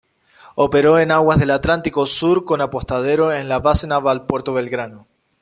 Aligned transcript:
Operó 0.55 0.97
en 0.97 1.11
aguas 1.11 1.37
del 1.39 1.51
Atlántico 1.51 2.07
Sur 2.07 2.43
con 2.43 2.59
apostadero 2.59 3.31
en 3.31 3.47
la 3.47 3.59
Base 3.59 3.85
Naval 3.85 4.25
Puerto 4.25 4.51
Belgrano. 4.51 5.05